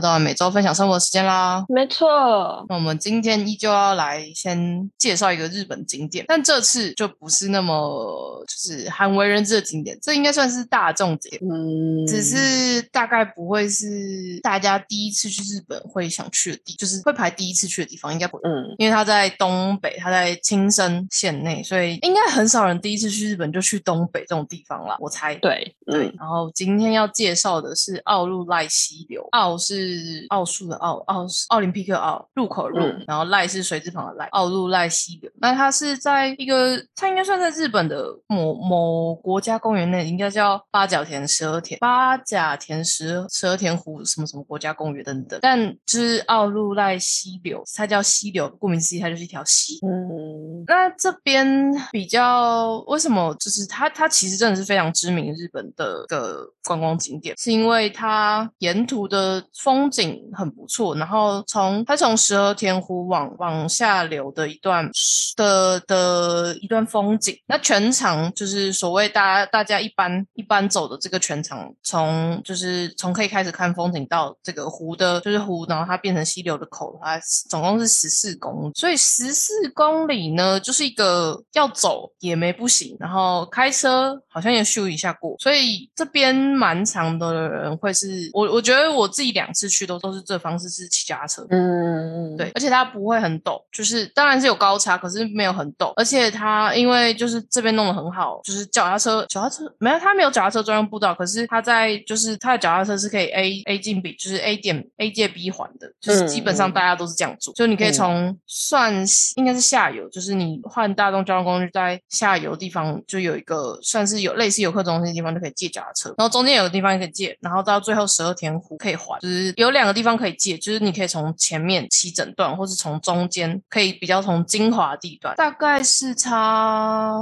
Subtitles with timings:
[0.00, 1.64] 到了每周分享生活时间啦。
[1.68, 18.42] 没错，那我们今天依旧要来先介绍一个日本景点，但这次就不是那么就是罕为人知的景点，这应该算是大众景点，嗯，只是大概不会是大家第一次去日本会想去的地，就是会排第一次去的地方，应该不会。
[18.44, 25.34] 嗯，因为它在东北，它在青森县内，所以应该很少人第一次去日本就去东北这种地方啦，我猜。
[25.36, 29.89] 对，对嗯，，然后今天要介绍的是奥路赖溪流，奥是
[30.28, 35.30] 奥数的奥，奥奥林匹克奥，入口入，嗯然后赖是水字旁的赖，奥路赖溪流。
[35.40, 45.38] 那它是在一个，它应该算在日本的某某国家公园内，应该叫八角田十二田八甲田十十二田湖什么什么国家公园等等。
[45.40, 49.78] 但就是奥路赖溪流，它叫溪流，顾名思义，它就是一条溪。
[49.86, 51.46] 嗯，那这边
[51.92, 64.90] 比较为什么就是它它其实真的是非常知名日本的个观光景点，是因为它沿途的风风景很不错，然后从它从十和田湖往往下流的一段
[65.36, 107.92] 的的一段风景，那全长就是所谓大家大家一般一般走的这个全长，从就是从可以开始看风景到这个湖的，就是湖，然后它变成溪流的口，它总共是十四公里，所以十四公里呢，就是一个要走也没不行，然后开车好像也咻一下过，所以这边蛮长的人会是我我觉得我自己两次去都都是这方式是骑脚踏车，嗯，对，，而且它不会很陡，就是当然是有高差，可是没有很陡，而且它因为就是这边弄得很好，就是脚踏车脚踏车没有它没有脚踏车专用步道，可是它在就是它的脚踏车是可以 A A 进 B，就是 A 点 A 界 B 环的，就是基本上大家都是这样做，就你可以嗯。
[108.00, 127.14] 从算是应该是下游，就是你换大众交通工具在下游地方就有一个算是有类似游客中心的地方就可以借脚踏车，然后中间有个地方也可以借，然后到最后十二天湖可以还，就是有两个地方可以借，就是你可以从前面骑整段，或是从中间可以比较从精华地段，大概是差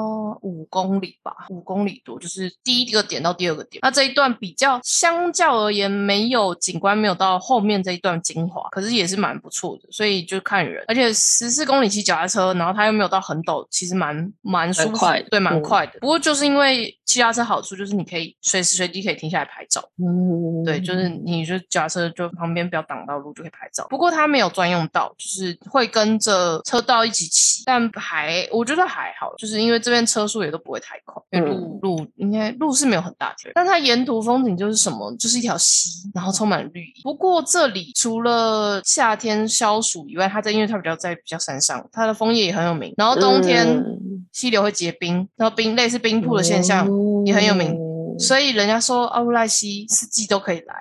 [0.43, 3.81] 五公里吧，五公里多，就是第一个点到第二个点。
[3.83, 10.85] 那这一段比较相较而言没有景观没有到后面这一段精华，可是也是蛮不错的，所以就看人。
[10.87, 15.99] 而且十四公里骑脚踏车，然后它又没有到很陡，其实蛮蛮舒服，快的对，蛮嗯快的。
[16.01, 19.83] 不过就是因为骑脚踏车好处就是你可以随时随地可以停下来拍照。
[19.97, 23.87] 嗯，对，就是你就脚踏车就旁边不要挡到路就可以拍照。
[23.89, 37.03] 不过它没有专用道，就是会跟着车道一起骑，但还我觉得还好，就是因为这边车速也都不会太快，因为路、路应该路是没有很大条，但它沿途风景就是什么，就是一条溪，然后充满绿意。
[37.03, 43.67] 不过这里除了夏天消暑以外，它在因为它比较在比较山上，它的枫叶也很有名，然后冬天。
[43.67, 43.99] 嗯
[44.31, 46.87] 溪流会结冰，然后冰类似冰瀑的现象，
[47.25, 50.75] 也很有名嗯所以人家说奥布赖溪四季都可以来。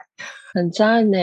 [0.57, 1.17] 很赞呢。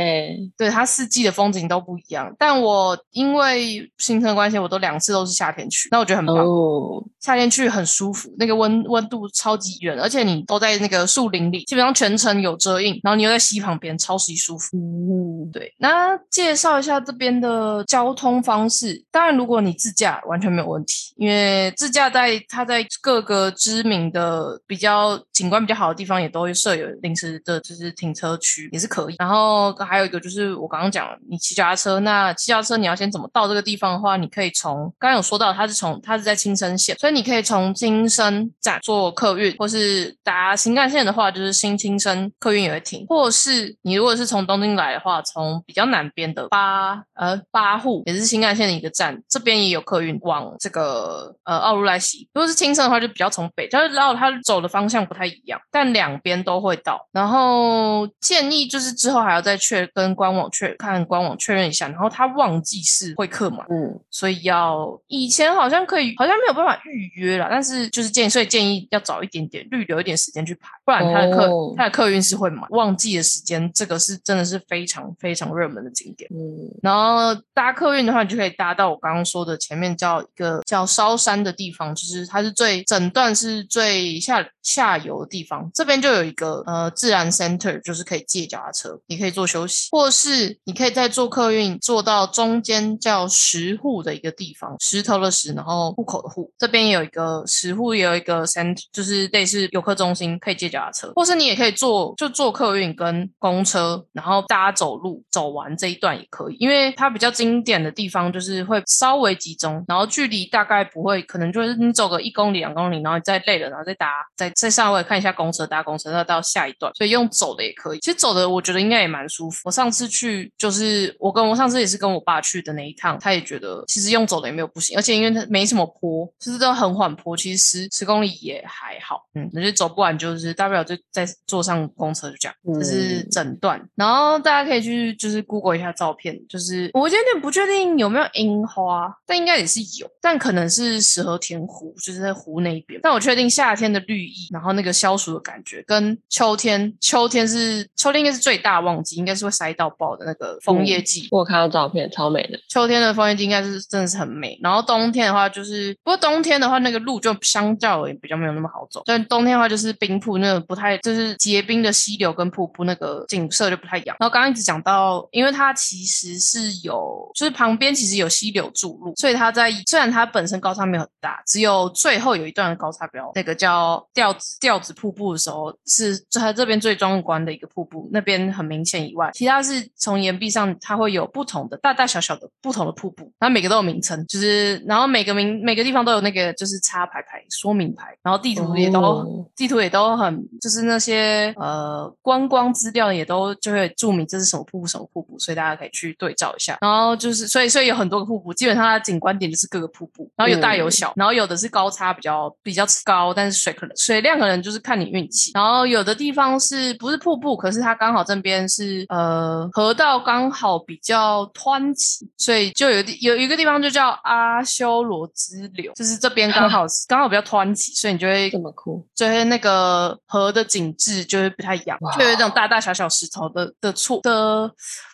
[0.56, 2.34] 对它四季的风景都不一样。
[2.39, 6.37] 但我因为行程关系，我都两次都是夏天去，那我觉得很棒。
[6.37, 14.77] 哦，夏天去很舒服，那个温温度超级远，而且你都在那个树林里，基本上全程有遮荫，然后你又在溪旁边，超级舒服。
[14.77, 19.05] 嗯，对，那介绍一下这边的交通方式。
[19.11, 29.16] 当然，如果你自驾完全没有问题，因为自驾在它在各个知名的比较景观比较好的地方也都会设有临时的就是停车区，也是可以。
[29.25, 52.29] 然后还有一个就是我刚刚讲，你骑脚踏车，那骑脚踏车你要先怎么到这个地方的话，你可以从刚刚有说到，它是从它是在青森县，所以你可以从青森站坐客运，或是搭新干线的话，就是新青森客运也会停，或是你如果是从东京来的话，从比较南边的八呃八户也是新干线的一个站，这边也有客运往这个呃奥入濑溪。
[52.34, 57.09] 如果是青森的话，就比较从北，就是绕它走的方向不太一样，但两边都会到。
[57.11, 63.67] 然后建议就是之还要再确跟官网确看官网确认一下，然后他旺季是会客满。
[63.71, 72.65] 嗯，所以要以前好像可以，好像没有办法预约了，但是就是建议，所以建议要早一点点，预留一点时间去排，不然他的客、哦它的客运是会满。
[72.71, 76.31] 旺季的时间，这个是真的是非常非常热门的景点。
[76.33, 85.71] 嗯，然后搭客运的话，你就可以搭到我刚刚说的前面叫一个叫烧山的地方，就是它是最整段是最下下游的地方。
[85.75, 88.94] 这边就有一个呃自然 center，就是可以借脚踏车。
[89.07, 117.99] 你可以做休息，或是你可以再坐客运坐到中间叫石户的一个地方，石头的石，然后户口的户，这边有一个石户，也有一个 cent，就是类似游客中心，可以借脚踏车，或是你也可以坐就坐客运跟公车，然后大家走路走完这一段也可以，因为它比较经典的地方就是会稍微集中，然后距离大概不会，可能就是你走个一公里两公里，然后你再累了，然后再搭再再稍微看一下公车搭公车，再到下一段，所以用走的也可以。
[118.01, 119.63] 其实走的我觉得应该也蛮舒服。
[119.65, 129.27] 我上次去就是我跟我上次也是跟我爸去的那一趟，他也觉得其实用走的也没有不行，而且因为它没什么坡，就是都很缓坡，其实十十公里也还好。
[129.34, 133.81] 嗯，我觉得走不完就是大不了就再坐上公车就这样，这是嗯整段。
[133.95, 143.01] 然后大家可以去就是 Google 一下照片，就是我有点不确定有没有樱花，但应该也是有，但可能是石河田湖，就是在湖那一边。
[143.03, 151.28] 但我确定夏天的绿意，然后那个消暑的感觉，跟秋天，秋天是秋天应该是最大旺季，应该是会塞到爆的那个枫叶季。
[151.30, 152.59] 我有看到照片，超美的。
[152.68, 164.16] 秋天的枫叶季应该是真的是很美，然后冬天的话就是，不过冬天的话那个路就相较而言比较没有那么好走，但冬天的话就是冰瀑那个不太就是结冰的溪流跟瀑布那个景色就不太一样。
[164.21, 196.78] 然后刚刚一直讲到，因为它其实是有就是旁边其实有溪流注入，所以它在虽然它本身高差没有很大，只有最后有一段的高差比较那个叫吊子吊子瀑布的时候是它这边最壮观的一个瀑布，那边很明显以外，其他是从岩壁上它会有不同的大大小小的不同的瀑布，然后每个都有名称，就是然后每个名每个地方都有那个就是插牌牌说明牌，然后地图也都、哦地图也都很就是那些呃观光资料也都就会注明这是什么瀑布什么瀑布，所以大家可以去对照一下。
[196.81, 205.53] 然后就是所以所以有很多个瀑布，基本上它的景观点就是各个瀑布，然后有大有小，然后有的是高差比较比较高，但是水可能水量可能就是看你运气。
[205.54, 224.63] 然后有的地方是不是瀑布，可是它刚好这边是呃河道刚好比较湍急，所以就有有一个地方就叫阿修罗支流，就是这边刚好 刚好比较湍急，所以你就会这么酷，就会那个河的景致就会不太一样，哇就有一种大大小小石头的的错的，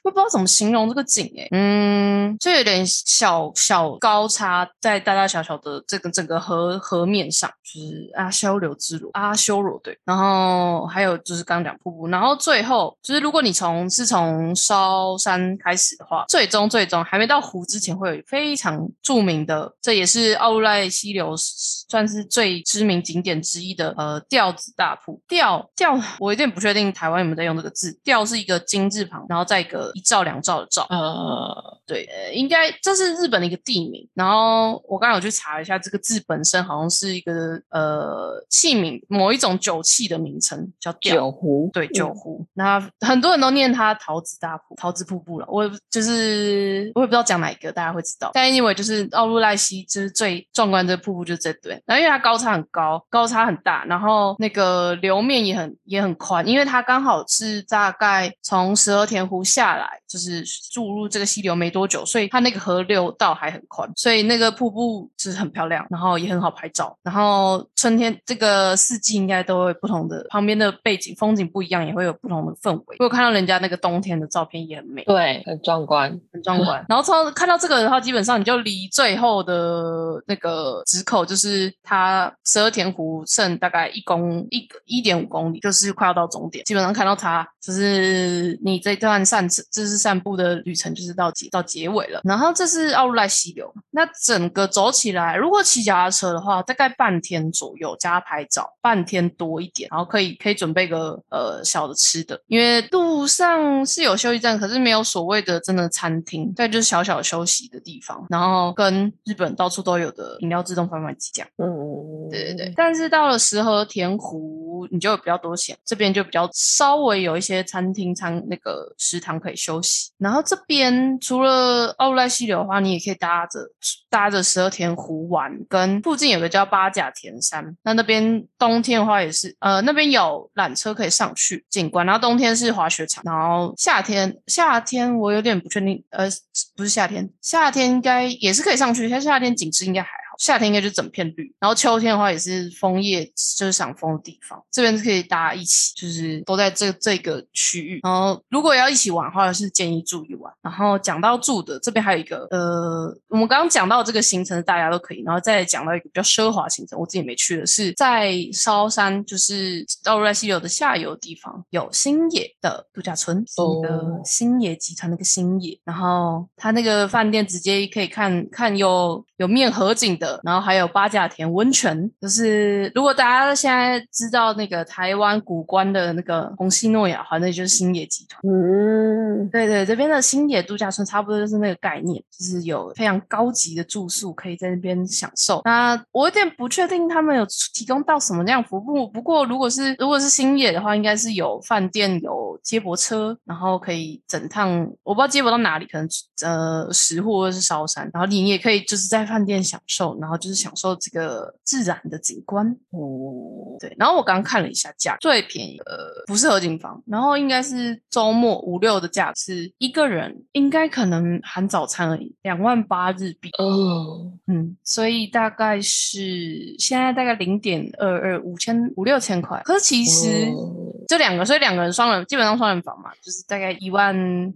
[0.02, 25.20] 我不知道怎么形容这个景诶、嗯，就有点小小高差在大大小小的这个整个河河面上，就是阿修罗之路，阿修罗对，然后还有就是刚刚讲瀑布，然后最后就是如果你从是从烧山开始的话，最终最终还没到湖之前会有非常著名的，这也是奥入赖溪流算是最知名景点之一的呃吊子大瀑。
[25.26, 27.98] 吊吊，我有点不确定台湾有没有在用这个字。
[28.04, 30.86] 吊是一个金字旁，然后再一个一兆两兆的兆。
[30.88, 34.08] 呃，对，呃应该这是日本的一个地名。
[34.14, 40.94] 然后我刚刚有去查一下，这个字本身好像是一个呃器皿，某一种酒器的名称，叫。
[41.00, 42.46] 酒壶，对，嗯酒壶。
[42.52, 45.46] 那很多人都念它桃子大瀑、桃子瀑布了。
[45.48, 48.30] 我也就是我也不知道讲哪一个，大家会知道。
[48.34, 51.82] 但 anyway，就是奥路赖西，就是最壮观的瀑布，就是这对。
[51.86, 66.96] 然后因为它高差很高，高差很大，然后那个流面也很也很宽，因为它刚好是大概从十二田湖下来，就是注入这个溪流没多久，所以它那个河流道还很宽，所以那个瀑布就是很漂亮，然后也很好拍照。
[67.02, 72.96] 然后春天这个四季应该都会不同的，旁边的背景风景不一样，也会有不同的氛围。
[72.98, 75.04] 我有看到人家那个冬天的照片也很美。
[75.04, 76.10] 对，很壮观。
[76.32, 76.84] 很壮观。
[76.88, 86.64] 然后从看到这个的话，基本上你就离最后的那个直口，就是它十二田湖剩大概一公一一点五公里，就是快要到终点。
[86.64, 92.20] 基本上看到它，就是你这段散这是散步的旅程，就是到结到结尾了。
[92.24, 111.48] 然后这是奥入赖溪流，那整个走起来，如果骑脚踏车的话，大概半天左右加拍照，半天多一点，然后可以可以准备个呃小的吃的，因为路上是有休息站，可是没有所谓的真的餐厅，对，就是小小休息的地方，然后跟日本到处都有的饮料自动贩卖机这样。
[111.58, 114.59] 嗯，对对对，但是到了石河田湖，
[114.90, 120.10] 你就比较多钱，这边就比较稍微有一些餐厅餐那个食堂可以休息。
[120.18, 123.60] 然后这边除了奥莱溪流的话，你也可以搭着
[124.08, 136.28] 搭着石河田湖玩，跟附近有个叫八甲田山，那那边冬天的话也是，呃，那边有缆车可以上去景观，然后冬天是滑雪场，然后夏天夏天我有点不确定，呃，
[136.76, 140.19] 不是夏天，夏天应该也是可以上去，但夏天景致应该还。
[140.40, 148.00] 夏天应该就整片绿，然后秋天的话也是枫叶就是赏枫的地方，这边是可以大家一起，就是都在这这个区域。
[148.02, 150.50] 然后如果要一起玩的话，是建议住一晚。
[150.62, 163.44] 然后讲到住的这边还有一个呃，我们刚刚讲到这个行程大家都可以，然后再讲到一个比较奢华行程，我自己没去的是在烧山，就是到瑞西流的下游地方有星野的度假村，
[163.82, 178.40] 那个星野集团那个星野，然后它那个饭店直接可以看看有有面河景的，然后还有八甲田温泉，就是如果大家现在知道那个台湾古关的那个红西诺亚，那就是星野集团。
[178.44, 185.62] 嗯，对对，这边的星野度假村差不多就是那个概念，就是有非常高级的住宿可以在那边享受。
[185.64, 194.70] 那我有点不确定他们有提供到什么样服务，不过如果是如果是星野的话，应该是有饭店有接驳车，然后可以整趟
[195.02, 196.08] 我不知道接驳到哪里，可能
[196.42, 202.66] 呃石户或者是烧山，然后你也可以就是在饭店享受，然后就是享受这个自然的景观。
[202.90, 205.96] 哦，对，然后我刚刚看了一下价，最便宜呃
[206.26, 213.50] 不是合景房，然后应该是周末五六的价是一个人应该可能含早餐而已，两万八日币。
[213.58, 220.76] 哦，嗯，所以大概是现在大概零点二二五千五六千块，可是其实哦
[221.08, 224.14] 这两个，所以两个人双人基本上双人房嘛，就是大概一万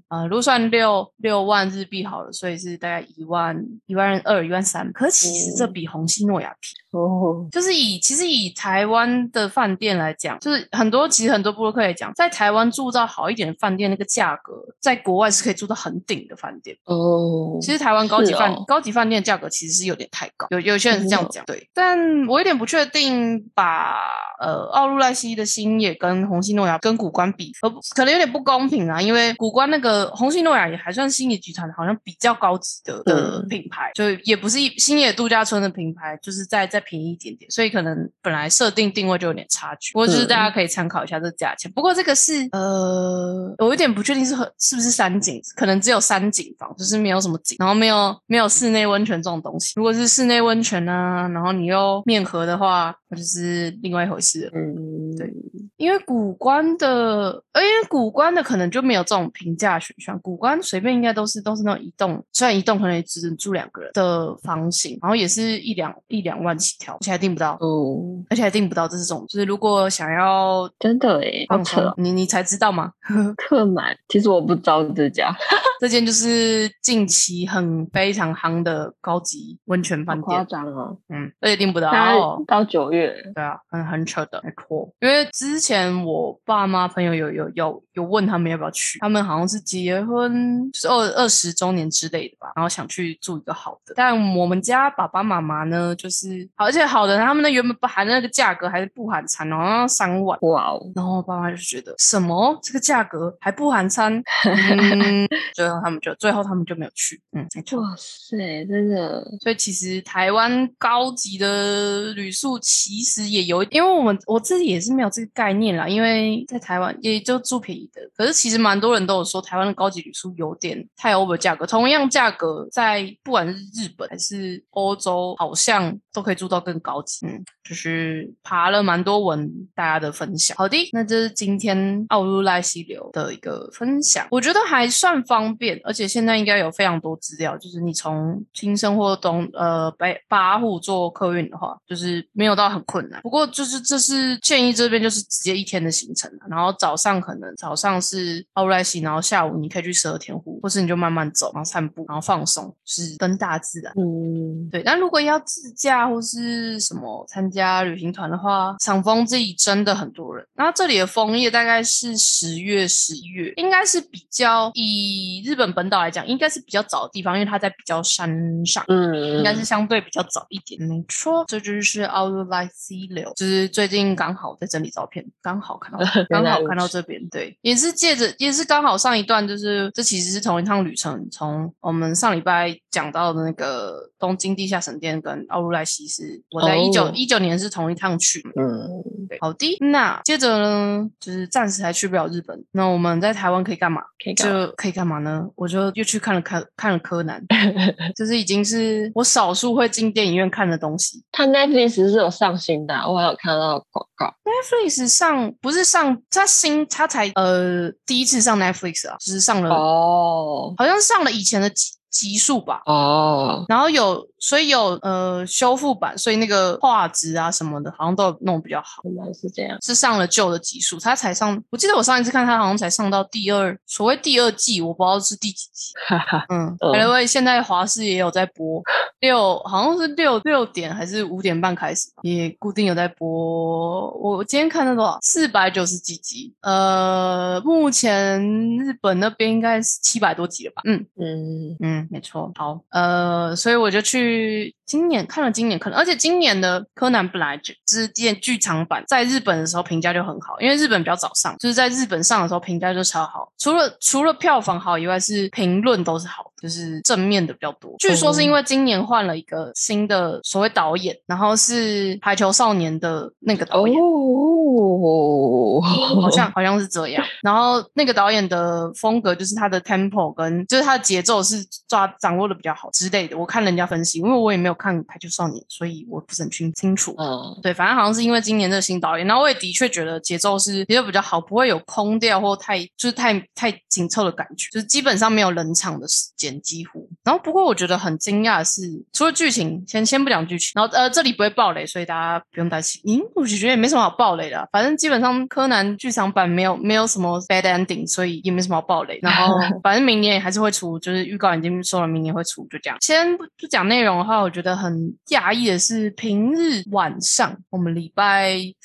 [0.08, 3.56] 呃，如果算六六万日币好了，所以是大概一万
[3.86, 6.83] 一万二一万三，可是其实这比红西诺亚便。
[6.94, 16.76] 哦，就是以其实以台湾的饭店来讲，就是很多其实很多布洛克也讲，在台湾住到好一点的饭店，那个价格在国外是可以住到很顶的饭店。
[16.84, 21.68] 哦，其实台湾高级饭、哦高级饭店的价格其实是有点太高，有有些人是这样讲，对。
[21.74, 23.98] 但我有点不确定把
[24.40, 39.92] 呃奥路赖西的星野跟红星诺亚跟古关比，呃可能有点不公平啊，因为古关那个红星诺亚也还算星野集团好像比较高级的品牌，就也不是一星野度假村的品牌，就是再再便宜一点点，所以可能本来设定定位就有点差距。
[39.92, 41.70] 不过就是大家可以参考一下这个价钱。
[41.72, 49.72] 不过这个是呃，我有点不确定是和是不是山景，可能只有山景房，就是没有什么景，然后没有没有室内温泉这种东西。
[49.76, 54.50] 如果是室内温泉啊，然后你又面河的话，那就是另外一回事了。
[54.54, 55.32] 嗯，对
[55.76, 67.98] 因为古关的，呃，因为古关的可能就没有这种平价选项，古关随便应该都是都是那种一栋，虽然一栋可能也只能住两个人的房型，然后也是一两一两万起跳，而且还订不到，哦，
[68.30, 71.82] 而且还订不到这种，就是如果想要真的哎，好扯。
[71.82, 72.92] 哦，，你你才知道吗？
[73.36, 75.34] 客满，其实我不知道这家，
[75.80, 81.90] 这间就是近期很非常夯的高级温泉饭店，张哦，嗯，而且订不到。
[81.90, 82.14] 它
[82.46, 84.90] 到九月，对啊，很很扯的，没错。
[85.00, 93.94] 因为之前我爸妈朋友有有有有问他们要不要去，他们好像是结婚就是二二十周年之类的吧，然后想去住一个好的。
[93.96, 100.38] 但我们家爸爸妈妈呢，就是而且好的，他们那原本不含那个价格还是不含餐，好像要三万。
[100.42, 102.58] 哇哦，然后我爸妈就觉得什么？
[102.62, 107.80] 这个价格还不含餐， 嗯，最后他们就最后他们就没有去，嗯，没错。
[107.80, 130.56] 哇塞，真的，所以其实台湾高级的旅宿其实也有，因为我们我自己也是没有这个概念啦，因为在台湾也就住便宜的，可是其实蛮多人都有说台湾的高级旅宿有点太 over 价格，同样价格在不管是日本还是欧洲，好像都可以住到更高级，嗯，就是爬了蛮多文大家的分享。
[130.56, 143.20] 好的，那这是今天奥路赖溪流的一个分享，我觉得还算方便，而且现在应该有非常多资料，就是你从新生或东呃北八户做客运的话，就是没有到很困难。
[143.22, 153.92] 不过就是这是建议这边就是直接一天的行程啊然后早上可能早上是奥路赖溪，然后下午你可以去十二天湖，或是你就慢慢走，然后散步，然后放松，就是跟大自然。
[153.96, 156.33] 嗯，对，但如果要自驾或是
[156.80, 160.46] 什么参加旅行团的话，赏枫这里真的很多人。
[160.54, 168.30] 那这里的枫叶大概是十月、十一月，应该是比较以日本本岛来讲，应该是比较早的地方，因为它在比较山
[168.64, 168.84] 上。
[168.88, 175.98] 嗯，应该是相对比较早一点，没错，这就是奥路莱溪流，就是最近刚好在整理照片，刚好看到，
[176.28, 188.88] 刚好看到这边，对，也是借着，也是刚好上一段，就是这其实是同一趟旅程，从我们上礼拜讲到的那个东京地下神殿跟奥路莱西斯我在一九哦一九年是同一趟去的，嗯，
[189.28, 194.00] 对，好的，那接着呢，就是暂时还去不了日本，那我们在台湾可以干嘛？
[194.24, 195.46] 可以就可以干嘛呢？
[195.56, 197.44] 我就又去看了看看了柯南，
[198.16, 201.22] 就是已经是我少数会进电影院看的东西。
[201.30, 212.80] 他 Netflix 是有上新的啊，我还有看到广告，Netflix 上不是上，它新他才呃第一次上 Netflix 啊，就是上了，哦，好像上了以前的几集数吧。
[212.86, 219.02] 哦，然后有，所以有呃修复版，所以那个画质啊什么的，好像都弄比较好。
[219.04, 219.78] 原来是这样。
[219.80, 221.58] 是上了旧的集数，他才上。
[221.70, 225.94] 我记得我上一次看他好像才上到第二，所谓第二季，我不知道是第几集。
[226.06, 228.82] 哈哈，嗯，嗯因为现在华视也有在播，
[229.20, 234.10] 六好像是六六点还是五点半开始吧，也固定有在播。
[234.18, 235.18] 我今天看到多少？
[235.22, 236.52] 四百九十几集。
[236.60, 238.42] 呃，目前
[238.78, 240.82] 日本那边应该是七百多集了吧？
[240.84, 242.52] 嗯嗯，嗯，没错。
[242.56, 253.48] 好，呃，所以我就去去今年看了今年可能，而且今年的柯南本来就之前剧场版在日本的时候评价就很好，因为日本比较早上，就是在日本上的时候评价就超好。
[253.58, 257.94] 除了除了票房好以外，是评论都是好，就是正面的比较多。
[257.98, 263.96] 据说是因为今年换了一个新的所谓导演，然后是《排球少年》的那个导演。
[263.98, 265.80] 哦，
[266.20, 273.38] 好像好像是这样，然后那个导演的风格就是他的 tempo 跟就是他的节奏是抓掌握的比较好之类的。
[273.38, 277.14] 我看人家分析，因为我也没有看《排球少年》，所以我不是很清清楚。
[277.18, 287.08] 嗯，对，反正好像是因为今年这个新导演，然后我也的确觉得节奏是节奏比较好，不会有空掉或太就是太太紧凑的感觉，就是基本上没有冷场的时间几乎。
[287.22, 293.00] 然后不过我觉得很惊讶的是，除了剧情，先先不讲剧情，然后呃这里不会爆雷，所以大家不用担心。
[293.06, 299.18] 嗯，我就觉得也没什么好爆雷的啊、反正基本上柯南剧场版没有没有什么 bad ending，所以也没什么好爆雷。
[299.22, 302.96] 然后 反正明年也还是会出，就是预告已经说了明年会出，就这样。
[303.00, 308.76] 先不不讲内容的话，我觉得很讶异的是，平日晚上我们礼拜礼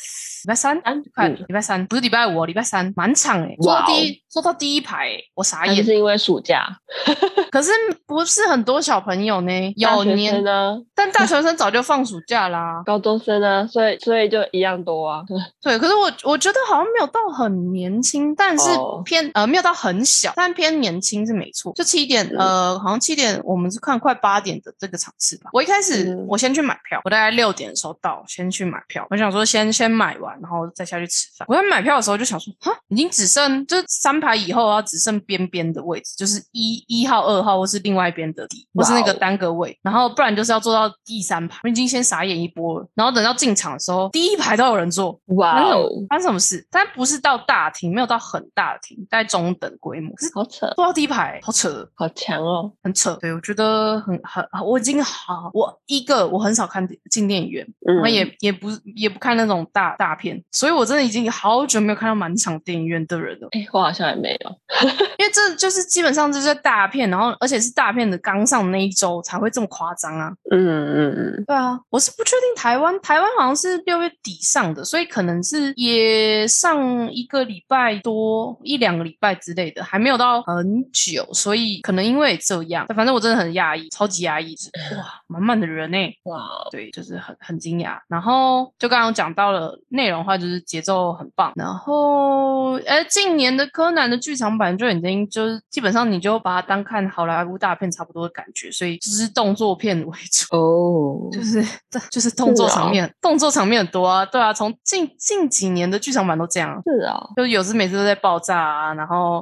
[0.48, 5.75] 拜三三看嗯礼拜三不是礼拜五哦，礼拜三满场哎，坐第一坐到第一排哎，我傻眼。
[5.75, 6.65] 还是因为暑假，
[7.51, 7.71] 可是
[8.07, 12.81] 不是很多小朋友呢，有年生，呢，但大学生早就放暑假啦。
[12.88, 15.21] 高中生呢，所以所以就一样多啊。
[15.62, 21.74] 对，可是我我觉得好像没有到很年轻，但是哦偏、呃没有到很小，但偏年轻是没错。
[21.74, 25.50] 就七点嗯呃，好像七点，我们是看快八点的这个场次吧。
[25.53, 29.07] 我一开始、嗯我先去买票，我大概六点的时候到，先去买票。
[29.09, 31.45] 我想说先先买完，然后再下去吃饭。
[31.47, 41.59] 我在买票的时候就想说，哈，已经只剩就三排以后啊，只剩边边的位置，就是一一号、二号或是另外一边的底，或是那个单个位，然后不然就是要坐到第三排。
[41.63, 45.19] 我已经先傻眼一波了，然后等到进场的时候，第一排都有人坐。
[45.38, 46.65] 哇哦，发生什么事？
[46.69, 50.13] 但不是到大厅，没有到很大的厅，大概中等规模。
[50.15, 52.71] 可是好扯，坐到第一排，好扯，好强哦。
[52.83, 53.17] 很扯。
[53.21, 63.47] 对我觉得很很，我已经好，我一个我很少看进电影院，嗯然后也也不也不看那种大大片，所以我真的已经好久没有看到满场电影院的人了。
[63.51, 64.55] 哎，我好像也没有。
[65.19, 70.31] 因为这就是基本上就是大片，然后而且是大片的刚上那一周才会这么夸张啊。
[70.51, 84.55] 嗯嗯嗯，对啊，我是不确定台湾，台湾好像是六月底上的，所以可能是也上一个礼拜多一两个礼拜之类的，还没有到很久，所以可能因为这样，反正我真的很压抑，超级压抑，
[84.95, 87.98] 哇，满满的人呢、哇哦，对，就是很很惊讶。
[88.07, 91.51] 然后就刚刚讲到了内容的话，就是节奏很棒。
[91.55, 92.49] 然后，
[92.85, 100.55] 呃，近年的柯南的剧场版就已经就是基本上你就把它当看好莱坞大片差不多的感觉，所以就是动作片为主。
[100.55, 109.39] 哦，就是这就是动作场面，动作场面很多啊，对啊，从近近几年的剧场版都这样，是啊，就是有时每次都在爆炸啊，然后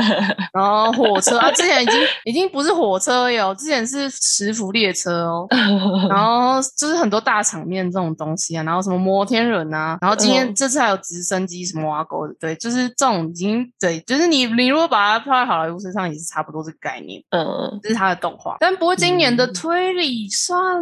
[0.52, 5.46] 然后火车啊，之前已经已经不是火车哟，之前是磁浮列车哦，
[6.10, 17.22] 然后就是很多大场面这种东西啊，然后什么摩天轮啊，然后今天嗯这次还有直升机什么挖沟的，对，就是这种已经对，就是你你如果把它放在好莱坞身上，也是差不多这个概念。
[17.30, 18.56] 嗯，这是它的动画。
[18.60, 20.80] 但不过今年的嗯推理算、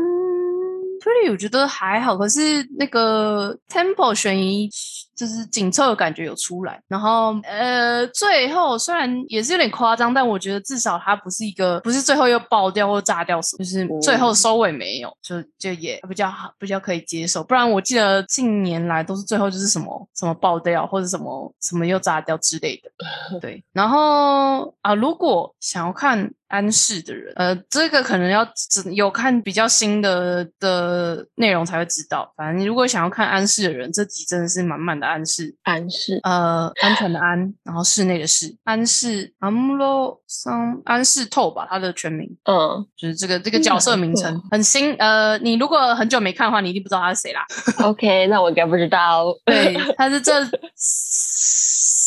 [1.00, 2.16] 推理，我觉得还好。
[2.16, 4.68] 可是那个 Temple 悬疑
[5.16, 6.80] 就是紧凑的感觉有出来。
[6.86, 17.42] 然后呃，最后虽然也是有点夸张，但我觉得至少它不是一个不是最后又爆掉或炸掉什么，就是最后收尾没有，就就也比较好，比较可以接受。
[17.42, 22.90] 不然我记得近年来都是最后就是什么什么爆掉或者什么什么又炸掉之类的。
[23.40, 32.32] 对，然后啊，如果想要看安室的人，呃，这个可能要只有看比较新的的内容才会知道。
[32.36, 44.94] 反正你如果想要看安室的人，这集真的是满满的安室，安室，呃，安全的安，然后室内的室，安室安姆罗桑安室透吧，他的全名嗯就是这个这个角色名称很新。
[44.94, 47.44] 呃，你如果很久没看的话，你一定不知道他是谁啦。
[47.82, 49.26] ，OK，那我应该不知道。
[49.44, 50.32] 对， 他是这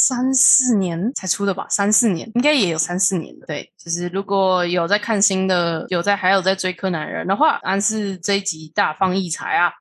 [0.09, 3.45] 三四年才出的吧，三四年应该也有三四年了。
[3.45, 9.71] 对，就是如果有在看新的，有在还有在追柯南人的话，安是这一集大放异彩啊，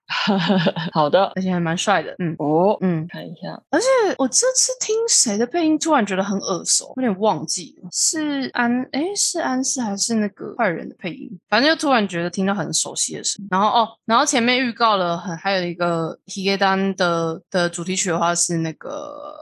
[0.92, 2.14] 好的，而且还蛮帅的。
[2.18, 3.86] 嗯哦，嗯，看一下，而且
[4.18, 11.30] 我这次听谁的配音，突然觉得很耳熟，有点忘记了，是安诶，是安室还是那个坏人的配音？
[11.48, 13.48] 反正就突然觉得听到很熟悉的声音。
[13.50, 19.34] 然后哦，然后前面预告了很还有一个 Higedan 的的主题曲的话是那个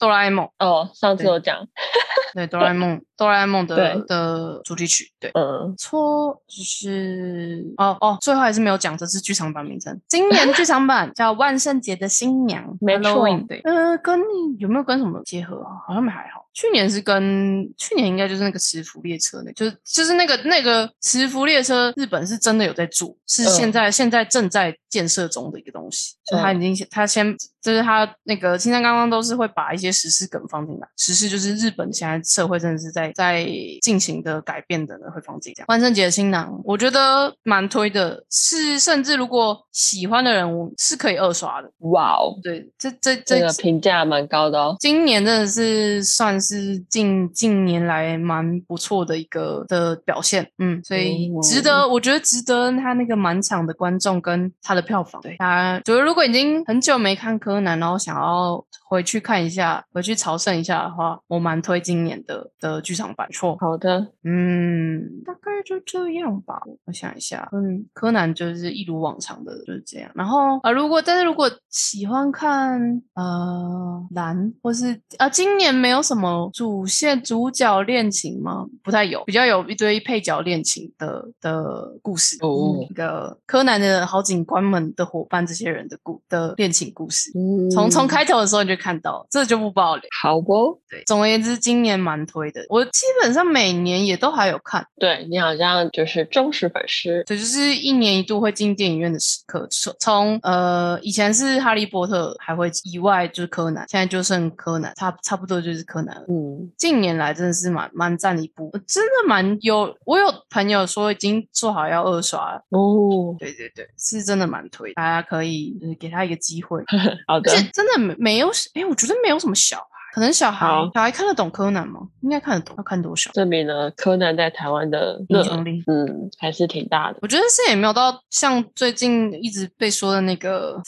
[0.00, 1.30] 哆啦 A 梦，哦，上次对。
[1.32, 1.66] 有讲，
[2.34, 5.30] 对哆啦 A 梦哆啦 A 梦的的主题曲，对。
[5.34, 10.00] 嗯，错，就是哦哦，最后还是没有讲这是剧场版名称。
[10.08, 14.18] 今年剧场版叫《万圣节的新娘 》没错对，呃，跟
[14.58, 15.76] 有没有跟什么结合啊？
[15.86, 16.46] 好像没还好。
[16.54, 33.46] 去年是跟去年应该就是那个磁浮列车那，就是就是那个那个磁浮列车，日本是真的有在做，是嗯现在、现在正在建设中的一个东西，就他已经他先就是他那个青山刚刚都是会把一些时事梗放进来，时事就是日本现在社会真的是在在
[33.80, 35.66] 进行的改变的呢，会放进这样。
[35.68, 41.70] 万圣节的新郎，我觉得蛮推的，是甚至如果喜欢的人，我是可以二刷的。
[41.90, 44.76] 哇哦，对，这这这这个评价蛮高的哦。
[44.78, 55.20] 今年真的是算是近近年来蛮不错的一个的表现，嗯，所以哦值得，我觉得值得他那个满场的观众跟他的票房。
[55.22, 63.28] 对，他觉得如果已经很久没看柯南，然后想要回去看一下，回去朝圣一下的话，我蛮推今年的的剧场版。
[63.32, 66.60] 错，好的，嗯，大概就这样吧。
[66.84, 70.10] 我想一下，嗯，柯南就是一如往常的就是这样。
[70.14, 72.80] 然后啊、呃如果但是如果喜欢看
[73.14, 78.66] 呃蓝或是啊、今年没有什么主线主角恋情吗？
[78.82, 82.36] 不太有，比较有一堆配角恋情的的故事。
[82.40, 87.30] 哦那个柯南的好警官们的伙伴，这些人的故的恋情故事。
[87.34, 90.02] 嗯，从从开头的时候你就看到，这就不爆雷。
[90.22, 90.80] 好不？
[90.88, 94.86] 对，总而言之，今年蛮推的，我基本上每年也都还有看。
[94.98, 99.66] 对你好像就是忠实粉丝，对，就是一年一度会进电影院的时刻。
[99.70, 106.24] 从从呃以前是哈利波特还会以外就是柯南，现在就剩柯南，差差不多就是柯南了。
[106.28, 109.96] 嗯，近年来真的是蛮蛮赞的一部，真的蛮有。
[110.04, 116.82] 我有朋友说已经做好要二刷了，哦，对对对，是真的蛮推，大家可以就是给他一个机会。
[117.26, 122.00] 好的而，且真的没没有，哎，我觉得没有什么小孩，可能小孩小孩看得懂柯南吗？
[122.22, 123.30] 应该看得懂，要看多少？
[123.32, 127.18] 证明了柯南在台湾的影响力嗯，还是挺大的。
[127.22, 130.80] 我觉得是也没有到像最近一直被说的那个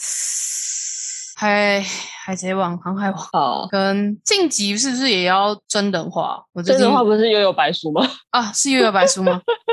[1.35, 1.83] 海
[2.25, 6.43] 海贼王、航海王哦，跟晋级是不是也要真人化？
[6.53, 8.05] 我最这近个话不是又有白书吗？
[8.31, 9.41] 啊是又有白书吗？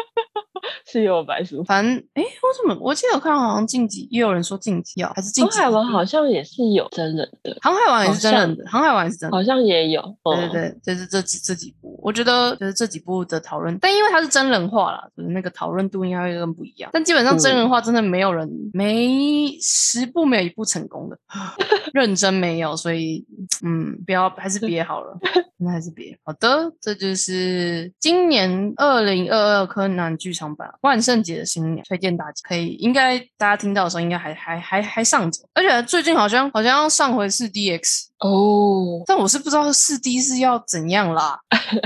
[0.91, 1.63] 是悠悠白书。
[1.65, 5.59] 反正哎，我怎么我记得我看好像晋级，也有人说晋级要还是晋级？
[5.59, 9.37] 航海王好像也是有真人的，航海王也是真人的，航海王也是真人的。
[9.37, 10.01] 好像也有。
[10.25, 16.91] 嗯，对对对，就是这几这几部，我觉得就是这几部的讨论，但因为它是真人化啦，就是那个讨论度应该会更不一样。
[16.93, 21.19] 但基本上真人化真的没有人，没十部没有一部成功的，
[21.93, 23.25] 认真没有，所以
[23.65, 25.19] 嗯，不要还是别好了，
[25.59, 26.19] 那还是别。
[26.25, 38.07] 好的，这就是今年二零二二柯南剧场版万圣节的新年，推荐大家可以，应该大家听到的时候应该还还还还上着，而且最近好像好像要上回四 DX。
[38.21, 41.39] 哦，但我是不知道四 D 是要怎样啦，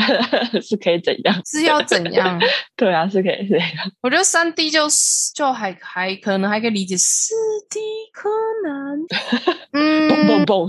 [0.61, 1.41] 是可以怎样？
[1.47, 2.41] 是要怎样？
[2.77, 3.69] 对啊，是可以怎样。
[4.03, 7.33] 我觉得三 D 就是就还还可能还可以理解，四
[7.71, 7.79] D
[8.13, 8.29] 柯
[8.65, 8.99] 南，
[10.09, 10.69] 蹦蹦嗯，蹦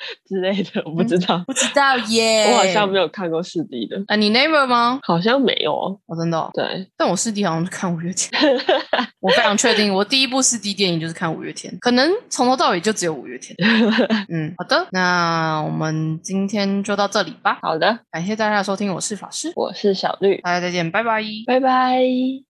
[0.28, 2.50] 之类的，我不知道，不知道耶。
[2.52, 5.00] 我好像没有看过四 D 的，啊，你 neighbor 吗？
[5.02, 5.98] 好像没有哦。
[6.06, 8.30] 我、真的、哦，对，但我四 D 好像是看五月天，
[9.20, 13.56] 我非常确定，我第一部四 D 电影就是看五月天，可能从头到尾就只有五月天。
[14.28, 21.22] 嗯，好的，那我们今天就到这里吧，好的，感谢大家的收听，我是法师，我是小绿，大家再见，拜拜。
[21.46, 22.49] 拜拜。